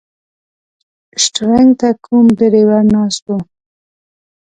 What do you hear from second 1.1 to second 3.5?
شټرنګ ته کوم ډریور ناست و.